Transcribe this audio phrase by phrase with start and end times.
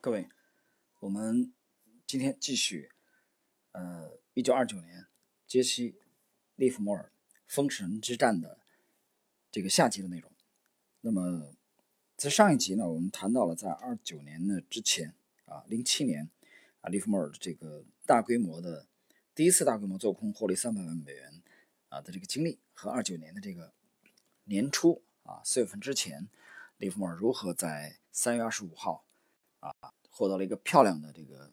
[0.00, 0.28] 各位，
[1.00, 1.52] 我们
[2.06, 2.92] 今天继续，
[3.72, 5.08] 呃，一九二九年
[5.44, 5.90] 杰西·
[6.54, 7.10] 利弗莫尔
[7.48, 8.60] 封神之战的
[9.50, 10.30] 这个下集的内容。
[11.00, 11.52] 那么，
[12.16, 15.16] 在上一集呢，我们谈到了在二九年的之前
[15.46, 16.30] 啊，零七年
[16.80, 18.86] 啊，利弗莫尔的这个大规模的
[19.34, 21.42] 第一次大规模做空获利三百万美元
[21.88, 23.74] 啊的这个经历，和二九年的这个
[24.44, 26.28] 年初啊四月份之前，
[26.76, 29.04] 利弗莫尔如何在三月二十五号。
[29.60, 29.74] 啊，
[30.10, 31.52] 获得了一个漂亮的这个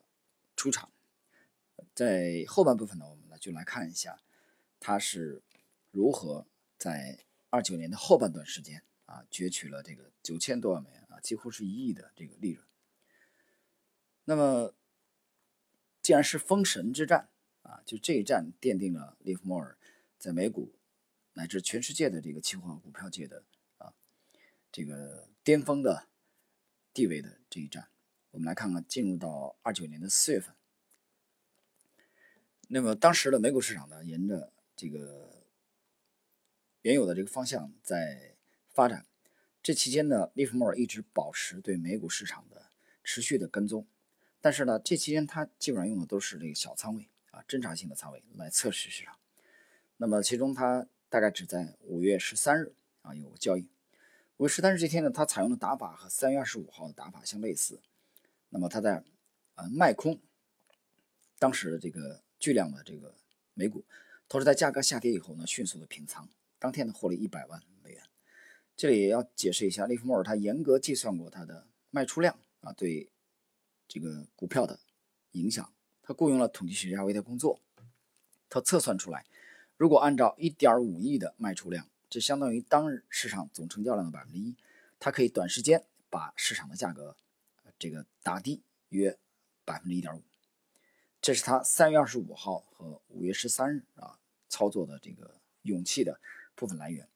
[0.56, 0.92] 出场。
[1.94, 4.22] 在后半部分呢，我们呢就来看一下，
[4.80, 5.42] 他是
[5.92, 6.46] 如何
[6.78, 12.66] 在二九年的后半段时间啊，攫取了这个九千多万美元啊，几乎是一亿的这个利润。
[14.26, 14.74] 那么，
[16.02, 17.30] 既然是封神之战
[17.62, 19.78] 啊，就这一战奠定了利弗莫尔
[20.18, 20.74] 在美股
[21.34, 23.44] 乃至全世界的这个期货股票界的
[23.78, 23.94] 啊
[24.72, 26.08] 这个巅峰的
[26.94, 27.90] 地位的这一战。
[28.36, 30.54] 我们来看看，进入到二九年的四月份，
[32.68, 35.46] 那么当时的美股市场呢，沿着这个
[36.82, 38.36] 原有的这个方向在
[38.68, 39.06] 发展。
[39.64, 42.66] 这期间呢，利弗莫尔一直保持对美股市场的
[43.06, 43.88] 持续的跟踪，
[44.42, 49.18] 但是呢，这期间他基本上用的都是这个小仓位啊，侦查性的仓位来测试市场。
[49.96, 53.70] 那么其中他大概只在五月十三日啊有交易。
[54.36, 57.80] 五月十三日这天呢，他采用的打法和三月二十五号的打法相类似。
[58.56, 59.04] 那么他在
[59.56, 60.18] 呃卖空
[61.38, 63.14] 当时的这个巨量的这个
[63.54, 63.84] 美股，
[64.30, 68.02] 同时在价格下跌以后呢，迅速的平仓，当天呢获利一百万美元。
[68.78, 73.10] 这里也要解释一下，利弗莫尔他严格计算过他的卖出量啊对
[73.90, 74.80] 这个股票的
[75.32, 75.70] 影响，
[76.02, 77.60] 他雇佣了统计学家为他工作，
[78.48, 79.26] 他测算出来，
[79.76, 84.56] 如果按照一点五亿的卖出量，这相当于当日市场总成交量的百分之一，
[84.98, 87.18] 他可以短时间把市场的价格。
[87.78, 89.18] 这个打低约
[89.66, 90.22] 百分之一点五，
[91.22, 94.18] 这是他三月二十五号和五月十三日啊
[94.48, 96.20] 操作的这个勇气的
[96.56, 97.08] 部分来源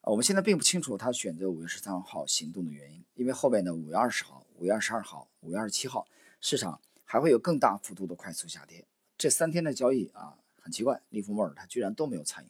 [0.00, 0.10] 啊。
[0.10, 6.06] 我们现在并不清楚他选择五月十三号行动的原因，因为后面的五月二十号、五月二十二号、五月二十七号
[6.40, 8.84] 市场还会有更大幅度的快速下跌。
[9.16, 12.48] 这三天的交易啊，很奇怪，利弗莫尔他居然都没有参与。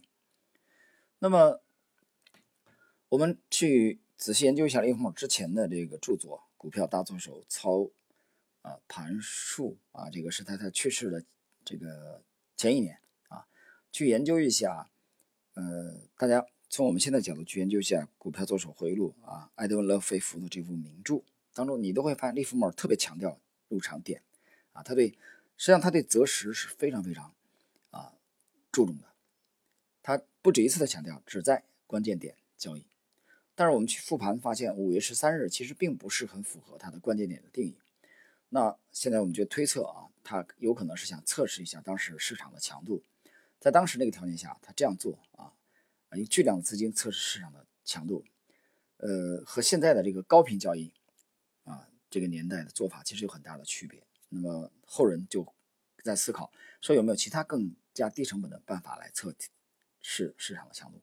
[1.19, 1.61] 那么，
[3.11, 6.46] 我们去仔细研究一下利弗莫尔之前的这个著作。
[6.66, 7.88] 股票大作手操
[8.62, 11.25] 啊盘数啊，这个是他他去世的
[11.65, 12.21] 这个
[12.56, 13.47] 前一年啊，
[13.93, 14.91] 去研究一下，
[15.54, 21.22] 呃，大家从我们现在角度去研究一下《股票作手回忆录》啊，爱德温·勒菲弗的这部名著
[21.54, 23.38] 当中，你都会发现利弗莫尔特别强调
[23.69, 24.21] 入场点
[24.72, 25.10] 啊，他对
[25.56, 27.33] 实际上他对择时是非常非常
[27.91, 28.12] 啊
[28.72, 29.04] 注重的，
[30.03, 32.84] 他不止一次的强调只在关键点交易。
[33.59, 37.75] 但是我们去复盘发现，五月十三日其实并不是很符合它的关键点的定义。
[38.50, 43.03] 那现在我们就推测啊，它有可能是想测试一下当时市场的强度，
[43.59, 45.56] 在当时那个条件下，它这样做啊，
[46.11, 48.22] 用巨量的资金测试市场的强度，
[48.99, 50.93] 呃，和现在的这个高频交易
[51.65, 54.03] 啊这个年代的做法其实有很大的区别。
[54.28, 55.50] 那么后人就
[56.05, 56.53] 在思考，
[56.83, 59.34] 说有没有其他更加低成本的办法来测
[60.03, 61.00] 试市场的强度。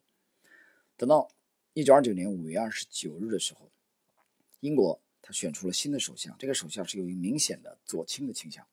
[0.96, 1.28] 等到。
[1.76, 3.72] 一九二九年五月二十九日的时候，
[4.60, 8.64] 英国他选出了新的首相，这个首相是有一明显的左倾的倾向。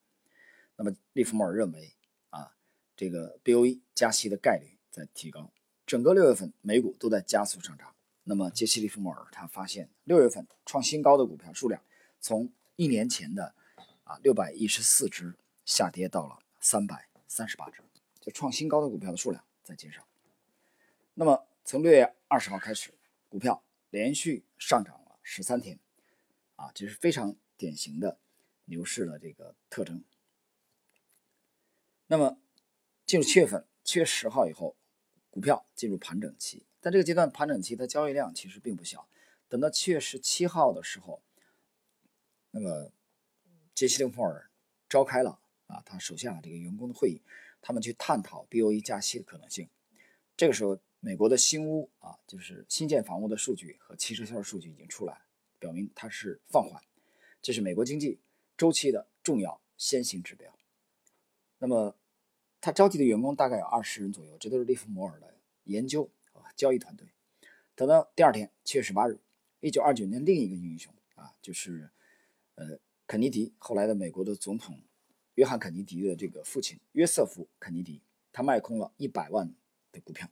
[0.76, 1.94] 那么利弗莫尔认为
[2.28, 2.54] 啊，
[2.94, 5.50] 这个 BOE 加息的概率在提高，
[5.86, 7.94] 整个六月份美股都在加速上涨。
[8.24, 11.82] 那么杰西·利弗莫尔他发现六月份创新高的股票数量
[12.20, 13.54] 从一年前的
[14.04, 15.34] 啊六百一十四只
[15.64, 17.82] 下跌到了三百三十八只，
[18.20, 20.06] 就创新高的股票的数量在减少。
[21.14, 22.92] 那么从六月二十号开始，
[23.28, 25.78] 股票连续上涨了十三天，
[26.56, 28.18] 啊，这是非常典型的
[28.64, 30.02] 牛市的这个特征。
[32.08, 32.40] 那么
[33.06, 34.76] 进入七月份，七月十号以后，
[35.30, 39.08] 股票进入盘整期，在这个阶段盘整期的交易量其实并不小。
[39.48, 41.22] 等到七月十七号的时候，
[42.50, 42.90] 那么
[43.76, 44.50] 杰西·林弗尔
[44.88, 45.38] 召开了
[45.68, 47.22] 啊他手下这个员工的会议，
[47.62, 49.70] 他们去探讨 BOE 加息的可能性。
[50.36, 50.80] 这个时候。
[51.00, 55.22] 美国的新屋啊，就是新建房屋的数据和汽车销售数据已经出来，
[55.58, 56.82] 表明它是放缓，
[57.40, 58.20] 这是美国经济
[58.56, 60.54] 周期的重要先行指标。
[61.58, 61.96] 那么，
[62.60, 67.08] 他召集的员工大概有二十人左右，这都是利弗摩尔的研究啊交易团队。
[67.74, 69.18] 等到第二天，七月十八日，
[69.60, 71.90] 一九二九年另一个英雄啊，就是
[72.56, 74.82] 呃肯尼迪后来的美国的总统
[75.36, 79.54] 约翰肯尼迪的这个父亲约瑟夫肯尼迪，他卖空了一百万
[79.92, 80.28] 的股票。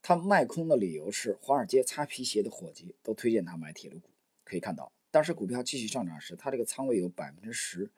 [0.00, 4.08] 他卖空的理由是，华尔街擦皮鞋的伙计都推荐他买铁路股。
[4.44, 7.90] 可以看到，当时股票继续上涨时，他这个仓位有百分之十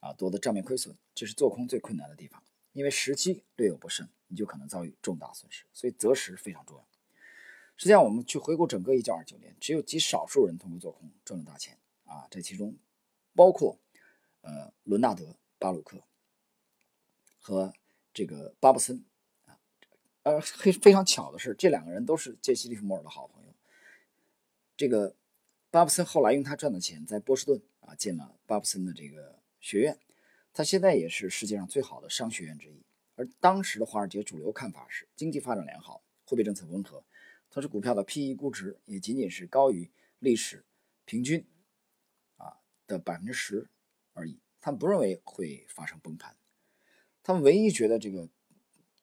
[0.00, 2.42] 啊多的账面亏损，这是做空最困难的地方，
[2.72, 6.86] 因为时机略有不慎，你就可能遭遇重大损失，所以择时非常重要。
[7.76, 12.76] 实际上，我们去回顾整个一九二九年，只有极少数人通过做空赚了大钱啊，这其中
[13.34, 13.78] 包括
[14.40, 15.24] 呃伦纳德·
[15.58, 16.02] 巴鲁克
[17.40, 17.74] 和
[18.14, 19.04] 这个巴布森，
[20.24, 23.54] 呃，非非常巧的是，这两个人都是杰西·利弗莫尔的好朋友。
[24.74, 25.14] 这个
[25.70, 29.98] 巴布森后来用他赚的钱在波士顿啊建了巴布森的这个学院，
[30.52, 32.82] 他现在也是世界上最好的商学院之一。
[33.16, 37.04] 而当时的华尔街主流看法是，经济发展良好，货币政策温和。
[37.50, 40.64] 同时，股票的 P/E 估值也仅仅是高于历史
[41.04, 41.46] 平均
[42.38, 42.56] 啊
[42.86, 43.68] 的百分之十
[44.14, 44.40] 而已。
[44.60, 46.34] 他们不认为会发生崩盘。
[47.22, 48.28] 他们唯一觉得这个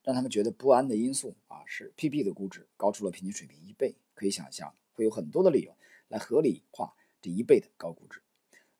[0.04, 3.96] 让他们觉得不安的因素啊是 P/B 的估值高出了平均水平一倍。
[4.14, 5.76] 可以想象，会有很多的理由
[6.10, 8.22] 来合理化这一倍的高估值。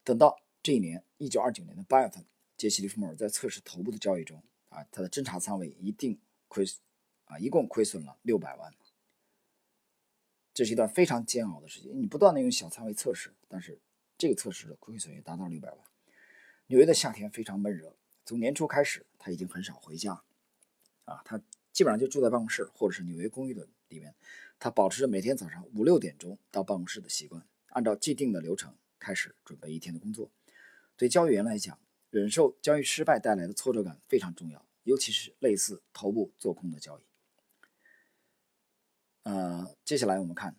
[0.04, 2.24] 等到这一年，一九二九年的八月份，
[2.58, 6.64] 杰西·利弗莫尔在测试头部的交易中啊，他的侦查仓位一定亏
[7.26, 8.72] 啊，一共亏损了六百万。
[10.54, 13.80] 这是一段非常煎熬的时间，你不断的用小仓位测试，但是
[14.16, 15.80] 这个测试的亏损也达到六百万。
[16.68, 17.96] 纽约的夏天非常闷热，
[18.26, 20.22] 从年初开始他已经很少回家，
[21.12, 21.42] 啊，他
[21.72, 24.16] 基本上就住在办公室或者是纽约公寓的里面。
[24.58, 30.30] 他保持着每天早上五六点钟到办公室的习惯，按照既定的流程开始准备一天的工作。
[30.96, 31.80] 对交易员来讲，
[32.12, 37.04] 忍受交易失败带来的挫折感非常重要，尤其是类似头部做空的交易。
[39.24, 40.56] 呃，接下来我们看，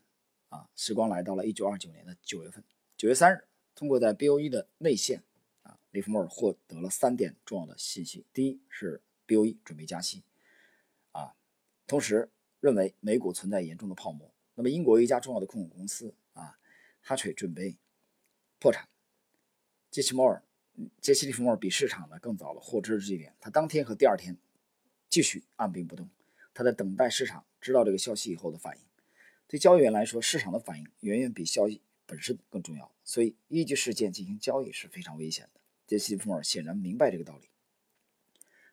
[0.48, 2.64] 啊，时光来到了一九二九年的九月份，
[2.96, 3.44] 九月三日，
[3.76, 5.22] 通过在 BOE 的内线，
[5.62, 10.24] 啊，利弗莫尔获得了三点重要的信息：第一是 BOE 准备加息，
[11.92, 14.32] 同时认为美股存在严重的泡沫。
[14.54, 16.56] 那么英国一家重要的控股公司啊，
[17.02, 17.76] 哈垂准备
[18.58, 18.88] 破产。
[19.90, 20.42] 杰西·摩尔，
[21.02, 24.38] 杰西·利弗莫尔比市场呢更早的获知这一点，他当天和第二天
[25.10, 26.08] 继续按兵不动。
[26.54, 28.82] 他在等待市场知道这个消息以后的反应。
[29.46, 35.60] 对交易员来说，市场的反应远远比消息本身更重要，所以依据事件进行交易是非常危险的。
[35.86, 37.50] 杰西·利弗莫尔显然明白这个道理，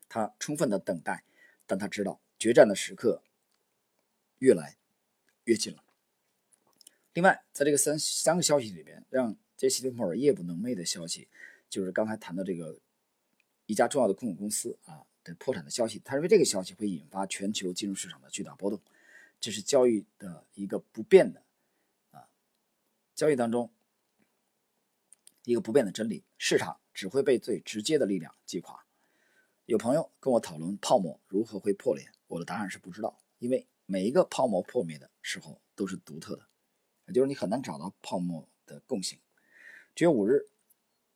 [0.08, 1.26] 他充分的等待，
[1.68, 3.22] 但他知道决战的时刻
[4.40, 4.78] 越来
[5.44, 5.84] 越近了。
[7.14, 11.28] 另外，在这个三三个消息里边，让杰西·利莫尔夜不能寐的消息，
[11.70, 12.80] 就是刚才谈到这个
[13.68, 15.06] 一家重要的控股公司啊。
[15.22, 18.82] 的破产的消息，他认为这个消息会引发全球金融市场的巨大波动，
[19.38, 21.44] 这是交易的一个不变的
[22.12, 22.30] 啊，
[23.14, 23.70] 交易当中
[25.44, 28.86] 一个不变的真理：市场只会被最直接的力量击垮。
[29.66, 36.48] 有朋友跟我讨论泡沫如何会破裂，我的答案是不知道，因为每一个泡沫破灭的时候都是独特的，
[37.08, 39.20] 也就是你很难找到泡沫的共性。
[39.94, 40.48] 九月五日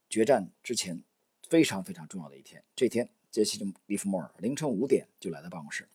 [0.10, 1.02] 决战之前
[1.48, 3.10] 非常非常重要的一天，这天。
[3.32, 3.58] 杰西·
[3.88, 5.90] 利弗莫尔凌晨五点就来到办公室，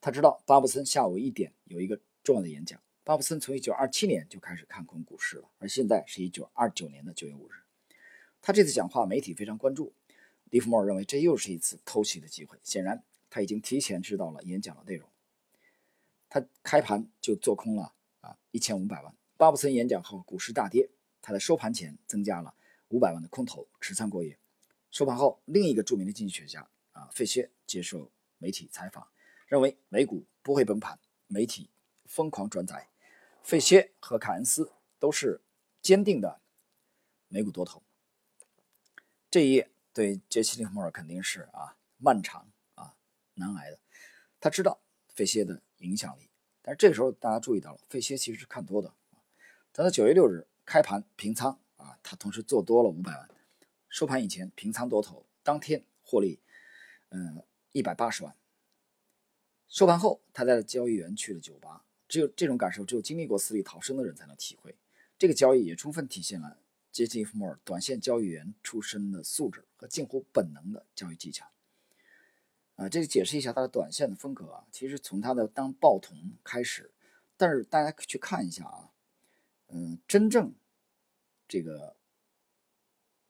[0.00, 2.80] 他知道巴布森下午一点有一个重要的演讲。
[3.04, 7.56] 巴布森从1927年就开始看空股市了，而现在是一九二九年的九月五日。
[8.40, 9.92] 他这次讲话媒体非常关注，
[10.44, 12.58] 利弗莫尔认为这又是一次偷袭的机会。
[12.62, 15.08] 显然，他已经提前知道了演讲的内容。
[16.28, 19.14] 他开盘就做空了啊一千五百万。
[19.36, 20.90] 巴布森演讲后，股市大跌，
[21.22, 22.54] 他在收盘前增加了
[22.88, 24.38] 五百万的空头持仓过夜。
[24.90, 26.68] 收盘后，另一个著名的经济学家。
[26.92, 29.06] 啊，费歇接受媒体采访，
[29.46, 31.70] 认为美股不会崩盘，媒体
[32.06, 32.88] 疯狂转载。
[33.44, 35.40] 费歇和凯恩斯都是
[35.80, 36.40] 坚定的
[37.28, 37.84] 美股多头。
[39.30, 42.50] 这一页对杰西·利弗莫尔肯定是啊漫长
[43.38, 43.78] 难挨的。
[44.40, 46.28] 他知道费歇的影响力，
[46.62, 48.92] 但是这个时候大家注意到了，费歇其实是看多的。
[49.72, 53.28] 等到九月六日开盘平仓啊，他同时做多了五百万，
[53.88, 56.40] 收盘以前平仓多头，当天获利。
[57.10, 57.42] 嗯，
[57.72, 58.36] 一百八十万。
[59.66, 61.84] 收盘后，他带着交易员去了酒吧。
[62.06, 64.76] 只有这种感受，只有经历过死里逃生的人才能体会。
[65.18, 66.58] 这个交易也充分体现了
[66.92, 71.46] 杰西·弗莫尔短线交易员出身的素质和近乎本能的交易技巧。
[72.78, 74.66] 啊，这个解释一下他的短线的风格啊。
[74.72, 76.90] 其实从他的当报童开始，
[77.36, 78.90] 但是大家去看一下啊，
[79.66, 80.54] 嗯，真正
[81.46, 81.98] 这个。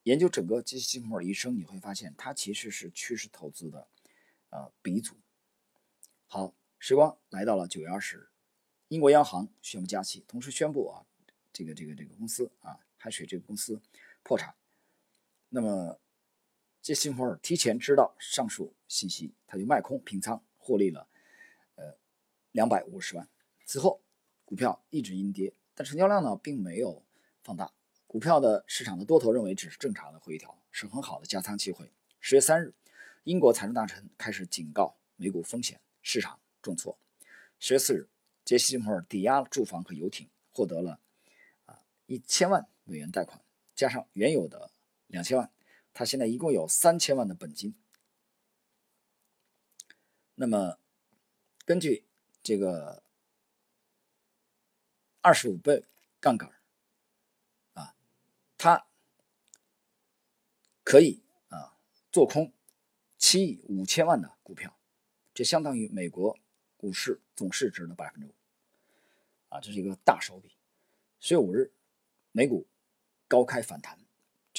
[0.04, 3.86] 研究整个杰西·弗莫尔一生，你会发现他其实是趋势投资的，
[4.48, 5.14] 呃，鼻祖。
[6.28, 8.28] 好，时光来到了九月二十日，
[8.88, 11.04] 英国央行宣布加息，同时宣布啊，
[11.52, 13.82] 这个这个这个公司啊，海水这个公司
[14.22, 14.54] 破产。
[15.50, 16.00] 那么
[16.80, 21.06] 杰西·弗莫尔提前知道上述信息，他就卖空平仓，获利了
[21.74, 21.96] 呃
[22.52, 23.28] 两百五十万。
[23.64, 24.00] 此后
[24.44, 27.02] 股票一直阴跌，但成交量呢并没有
[27.42, 27.70] 放大。
[28.06, 31.92] 股票的市场的多头认为只是正常的回调，是很好的加仓机会。
[32.20, 32.72] 十月三日，
[33.24, 36.98] 英国财政大臣开始警告美股风险，市场重挫。
[37.58, 38.08] 十月四日，
[38.46, 40.98] 杰西·利弗莫尔抵押住房和游艇，获得了
[41.66, 43.38] 啊一千万美元贷款，
[43.74, 44.70] 加上原有的
[45.08, 45.50] 两千万，
[45.98, 47.74] 他现在一共有三千万的本金。
[50.36, 50.78] 那么，
[51.64, 52.04] 根据
[52.40, 53.02] 这个
[55.20, 55.84] 二十五倍
[56.20, 56.54] 杠杆
[57.72, 57.96] 啊。
[58.56, 58.86] 他
[60.84, 61.76] 可以啊
[62.12, 62.52] 做空
[63.16, 64.78] 七亿五千万的股票，
[65.34, 66.38] 这相当于美国
[66.76, 68.34] 股市总市值的百分之五
[69.48, 70.56] 啊，这是一个大手笔。
[71.18, 71.72] 十月五日，
[72.30, 72.68] 美股
[73.26, 73.98] 高开反弹，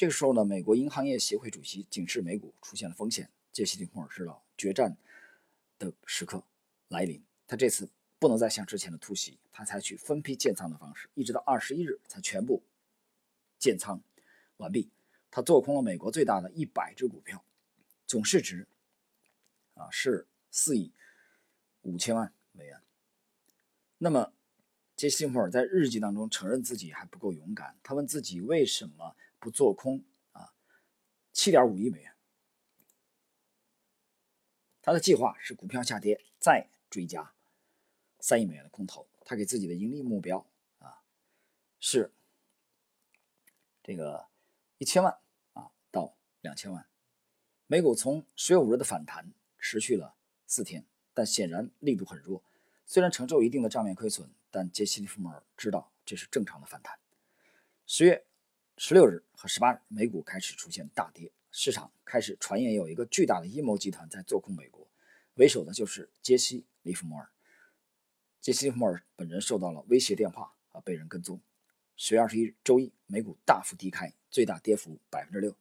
[0.00, 3.30] 这个时候呢，美国银行业协会主席警示美股出现了风险。
[3.52, 4.96] 杰西·利弗尔知道决战
[5.78, 6.42] 的时刻
[6.88, 12.62] 来临，他这次不能再像之前的突袭，他采取分批建仓的方式，一直到二十一日才全部。
[13.58, 14.02] 建仓
[14.56, 14.90] 完毕，
[15.30, 17.44] 他做空了美国最大的一百只股票，
[18.06, 18.66] 总市值
[19.74, 20.94] 啊是四亿
[21.82, 22.80] 五千万美元。
[23.98, 24.32] 那么
[24.96, 30.54] 杰西·利弗尔在日记当中承认自己还不够勇敢，他问自己为什么不做空啊
[31.32, 32.14] 七点五亿美元？
[34.82, 37.34] 他的计划是股票下跌再追加
[38.20, 40.46] 三亿美元的空头，他给自己的盈利目标
[40.78, 41.02] 啊
[41.80, 42.12] 是。
[43.82, 44.28] 这个
[44.78, 45.18] 一千万
[45.54, 46.86] 啊到两千万，
[47.66, 50.14] 美股从十月五日的反弹持续了
[50.46, 52.44] 四天，但显然力度很弱。
[52.86, 57.00] 虽然承受一定的账面亏损，但杰西·利弗莫尔知道这是正常的反弹。
[57.86, 58.26] 十月
[58.76, 64.86] 十六日和十八日，美股开始出现大跌，市场开始传言有一个巨大的阴谋集团在做空美国，
[65.36, 67.26] 为首的就是杰西·利弗莫尔。
[68.42, 71.40] 杰西·利弗莫尔本人受到了威胁电话啊，被人跟踪。
[71.96, 75.56] 十月二十一日，周一，美股大幅低开，最大跌幅百分之六。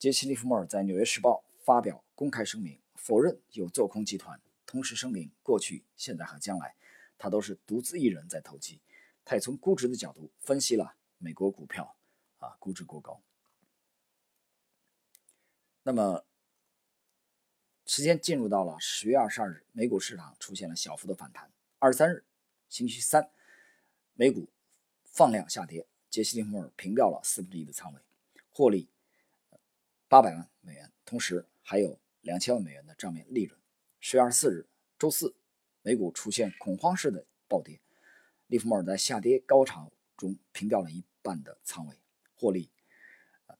[0.00, 6.74] 杰西·利弗莫尔在《纽约时报》发表公开声明，否认有做空集团，同时声明过去、现在和将来，
[7.16, 8.80] 他都是独自一人在投机。
[9.24, 11.94] 他也从估值的角度分析了美国股票
[12.44, 13.22] 啊，估值过高。
[15.82, 16.24] 那么，
[17.86, 21.50] 时间进入到了十月二十二日，美股市场出现了小幅的反弹。
[21.78, 22.24] 二十三日，
[22.68, 23.30] 星期三，
[24.14, 24.48] 美股。
[25.14, 28.00] 放量下跌，杰西·利弗莫尔平掉了四分之一的仓位，
[28.50, 28.88] 获利
[30.08, 33.60] 八百万美元，同时还有两千万美元的账面利润。
[34.00, 34.66] 十月二十四日，
[34.98, 35.34] 周四，
[35.82, 37.78] 美股出现恐慌式的暴跌，
[38.46, 41.98] 利弗莫尔在下跌高潮中平掉了一半的仓位，
[42.42, 42.72] 获利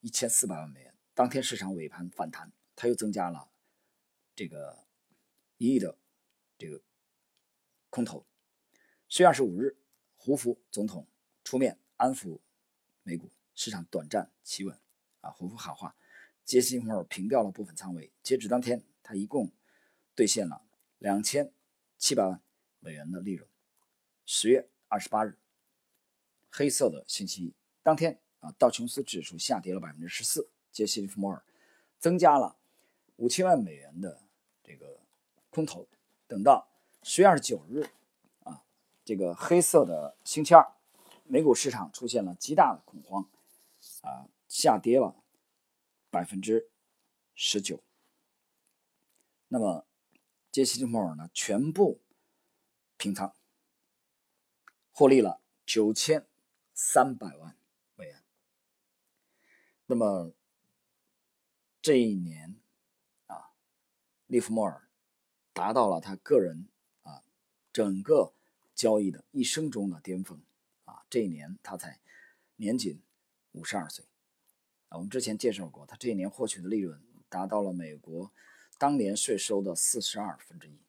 [0.00, 0.92] 一千四百万美元。
[1.14, 3.48] 当天市场尾盘反弹，他又增加了
[4.34, 4.84] 这个
[5.56, 5.96] 一亿的
[6.58, 6.82] 这个
[7.90, 8.26] 空头。
[9.08, 9.76] 十月二十五日，
[10.16, 11.06] 胡佛总统。
[11.44, 12.40] 出面安抚
[13.02, 14.80] 美股市场，短暂企稳。
[15.20, 15.96] 啊，胡佛喊话，
[16.44, 18.12] 杰西·弗莫尔平掉了部分仓位。
[18.22, 19.52] 截止当天，他一共
[20.14, 20.64] 兑现了
[20.98, 21.52] 两千
[21.98, 22.40] 七百万
[22.78, 23.48] 美元的利润。
[24.24, 25.36] 十月二十八日，
[26.48, 31.42] 黑色的信息，当天啊，道琼斯指数下跌了百分之十四，杰西·利弗莫尔
[31.99, 32.56] 增加了
[33.16, 34.20] 五千万美元的
[34.62, 35.00] 这个
[35.49, 35.88] 空头。
[36.26, 36.68] 等到
[37.02, 37.87] 十月二十九日，
[38.42, 38.62] 啊，
[39.04, 40.70] 这个黑色的星期二。
[41.25, 43.26] 美股市场出现了极大的恐慌，
[44.02, 45.14] 啊，下跌了
[46.11, 46.68] 百分之
[47.34, 47.80] 十九。
[49.49, 49.87] 那么，
[50.50, 52.00] 杰西·利弗莫尔呢，全部
[52.99, 53.34] 平仓，
[54.90, 56.26] 获利了九千
[56.75, 57.56] 三百万。
[59.92, 60.32] 那么，
[61.82, 62.56] 这一年
[63.26, 63.50] 啊，
[64.26, 64.88] 利弗莫尔
[65.52, 66.66] 达到了他个人
[67.02, 67.22] 啊
[67.75, 68.32] 整个
[68.75, 70.40] 交易的一生中的巅峰。
[70.87, 72.00] 啊这一年他才
[72.56, 73.02] 年仅
[73.50, 74.06] 五十二岁
[74.88, 74.96] 啊！
[74.96, 78.32] 我们之前介绍过，他这一年获取的利润达到了美国
[78.78, 80.80] 当年税收的四十二分之一。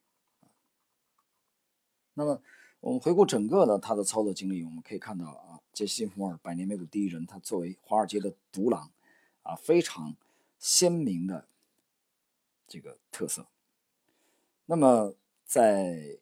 [2.14, 2.42] 那么
[2.80, 8.92] 我们回顾整个的他的操作经历，我们可以看到啊，杰西·弗莫尔百年美股第一人，他作为华尔街的独狼
[9.42, 10.16] 啊，非常
[10.60, 11.48] 鲜明的
[12.68, 13.48] 这个特色。
[14.68, 16.20] 那么在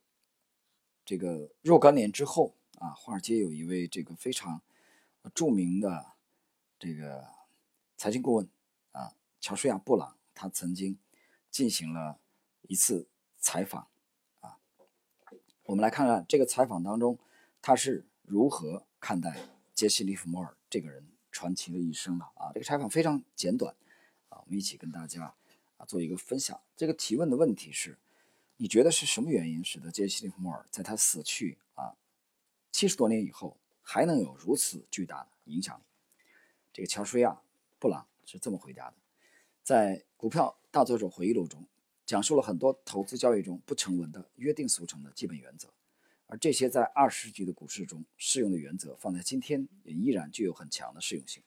[1.06, 2.56] 这个若干年之后。
[2.80, 4.60] 啊，华尔街有一位这个非常
[5.36, 6.14] 著名的
[6.80, 7.28] 这个
[7.96, 8.50] 财经顾问
[8.92, 10.98] 啊，乔舒亚·布朗，他曾经
[11.52, 12.20] 进行了
[12.64, 13.88] 一次采访
[14.40, 14.58] 啊。
[15.66, 17.20] 我们来看看这个采访当中，
[17.62, 19.36] 他是如何看待
[19.74, 22.52] 杰西·利弗莫尔这个人传奇的一生了啊。
[22.54, 23.76] 这个采访非常简短
[24.30, 25.36] 啊，我们一起跟大家
[25.78, 26.62] 啊做一个分享。
[26.78, 27.98] 这个提问的问题是：
[28.58, 31.98] 你觉得是什么原因使得杰西·利弗莫尔在他死去啊？
[32.72, 35.84] 七十多年以后还能有如此巨大的影响力，
[36.72, 37.32] 这个乔舒亚·
[37.80, 38.96] 布朗是这么回答的：
[39.64, 41.66] 在《股票大作者回忆录》中，
[42.06, 45.74] 讲述了很多投资交易中不成文的约定俗成的基本原则，
[46.32, 51.44] 而这些在二十世纪的股市中适用的原则，放在今天也依然具有很强的适用性。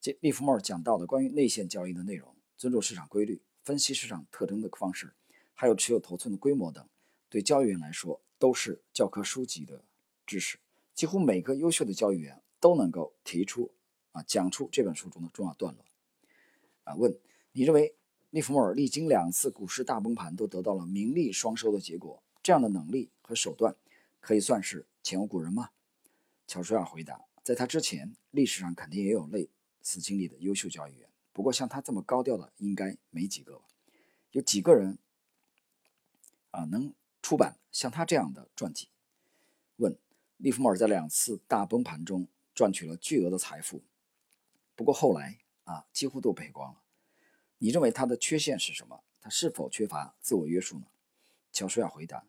[0.00, 5.12] 这利弗莫尔讲到的关于内线交易的内容、尊重市场规律、分析市场特征的方式，
[5.52, 6.88] 还有持有头寸的规模等，
[7.28, 9.84] 对交易员来说都是教科书级的
[10.24, 10.58] 知识。
[10.94, 13.70] 几乎每个优秀的交易员都能够提出
[14.12, 15.84] 啊，讲出这本书中的重要段落。
[16.84, 17.14] 啊，问
[17.52, 17.94] 你认为
[18.30, 23.76] 利弗莫尔历经两次股市大崩盘都得到了名利双收的结果，这样的能力和手段
[24.20, 25.70] 可以算是前无古人吗？
[26.46, 29.50] 乔舒亚回答，在他之前，历史上肯定也有类。
[29.82, 33.64] 似经历的优秀交易员，不过像他这么高调的应该没几个吧？
[34.32, 34.98] 有几个人
[36.50, 38.90] 啊能出版像他这样的传记？
[39.76, 39.98] 问：
[40.36, 43.82] 利弗莫尔在两次大崩盘中赚取了巨额的财富，
[44.76, 46.82] 不过后来啊几乎都赔光了。
[47.56, 49.02] 你认为他的缺陷是什么？
[49.18, 50.88] 他是否缺乏自我约束呢？
[51.50, 52.26] 乔舒亚回答：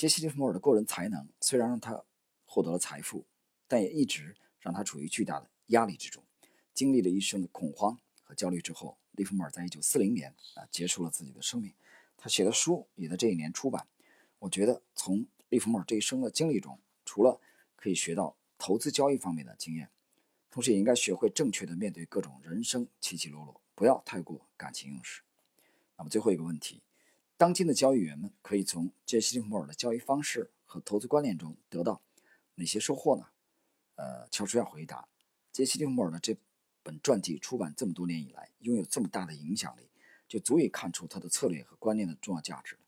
[0.00, 2.02] 杰西·利弗莫尔的过人才能虽然让他
[2.46, 3.26] 获得了财富，
[3.68, 6.24] 但也一直让他处于巨大的压力之中。
[6.72, 11.74] 经历了一生的恐慌和焦虑之后，利弗莫尔在一九四零年啊结束了自己的生命。
[12.16, 13.86] 他写的书也在这一年出版。
[14.38, 17.38] 我觉得从利弗莫尔这一生的经历中，除了
[17.76, 19.90] 可以学到投资交易方面的经验，
[20.50, 25.20] 同时也应该学会正确的面对各种人生起起落落，不要太过感情用事。
[25.98, 26.80] 那么最后一个问题：
[27.40, 32.02] 当今的交易员们可以从杰西·利弗莫尔的交易方式和投资观念中得到
[32.56, 33.28] 哪些收获呢？
[33.94, 35.08] 呃，乔舒亚回答：
[35.50, 36.36] 杰西·利弗莫尔的这。
[36.82, 39.88] 本传记出版这么多年以来，拥有这么大的影响力，
[40.28, 42.78] 就足以看出他的策略和观念的重要价值。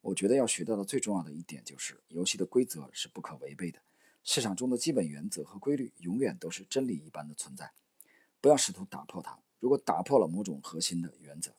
[0.00, 3.80] 我觉得要学到的最重要的一点就是，游戏的规则是不可违背的，
[4.24, 7.70] 市场中的基本原则和规律永远都是真理一般的存在。
[8.40, 9.38] 不要试图打破它。
[9.60, 11.54] 如果打破了某种核心的原则，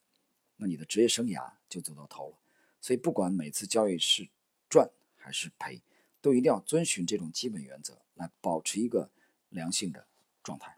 [0.57, 2.37] 那你的职业生涯就走到头了。
[2.79, 4.29] 所以，不管每次交易是
[4.69, 5.81] 赚还是赔，
[6.19, 9.09] 都一定要遵循这种基本原则，来保持一个
[9.49, 10.05] 良性的
[10.43, 10.77] 状态。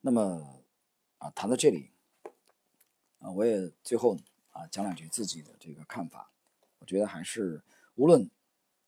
[0.00, 0.64] 那么，
[1.18, 1.90] 啊，谈到这里，
[3.18, 4.18] 啊，我也最后
[4.50, 6.30] 啊讲两句自己的这个看法。
[6.78, 7.62] 我觉得还是
[7.96, 8.30] 无论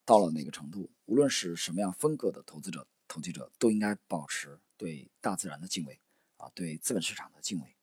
[0.04, 6.00] 到了哪个程度，无论是什么样风格的投资者、投机者，都应该保持对大自然的敬畏，
[6.38, 7.74] 啊，对资本市场的敬畏。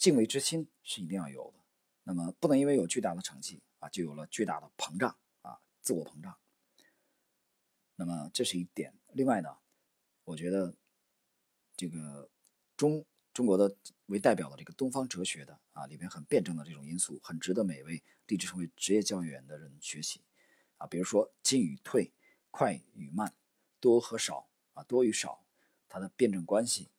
[0.00, 1.60] 敬畏之心是一定要有的。
[2.02, 6.36] 那么，不能因为有巨大的成绩啊，就有了巨大的膨胀啊，自我膨胀。
[7.94, 8.98] 那么这是一点。
[9.12, 9.58] 另外呢，
[10.24, 10.74] 我觉得。
[11.76, 12.28] 这个
[12.76, 20.20] 中中国的为代表的这个东方哲学的啊，里边很辩证的这种因素，很值得每位立志成为职业教育员的人学习
[20.76, 20.86] 啊。
[20.86, 22.12] 比如说进与退，
[22.50, 23.34] 快与慢，
[23.80, 25.42] 多和少啊，多与少，
[25.88, 26.90] 它的辩证关系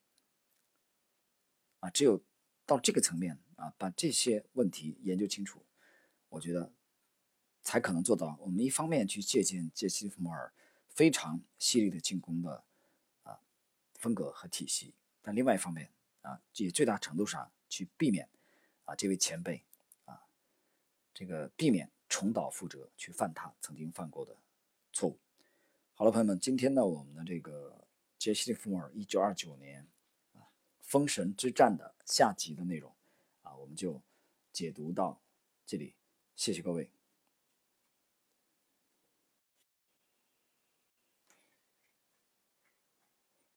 [1.78, 2.20] 啊，只有
[2.64, 5.64] 到这个层面啊，把这些问题研究清楚，
[6.28, 6.72] 我觉得
[7.62, 8.36] 才可能做到。
[8.40, 10.52] 我们一方面去借鉴杰西·弗莫尔
[10.88, 12.64] 非常犀利的进攻的
[13.22, 13.40] 啊。
[13.94, 15.90] 风格和体系，但另外一方面
[16.22, 18.28] 啊，也最大程度上去避免
[18.84, 19.64] 啊这位前辈
[20.04, 20.26] 啊
[21.14, 24.36] 这个避免重蹈覆辙，去犯他曾经犯过的
[24.92, 25.18] 错误。
[25.94, 27.86] 好了，朋友们，今天呢我们的这个
[28.18, 29.86] 杰西·弗莫尔一九二九年
[30.92, 32.94] 封神之战的下集的内容
[33.40, 34.02] 啊，我们就
[34.52, 35.22] 解读到
[35.64, 35.94] 这里，
[36.36, 36.90] 谢谢各位。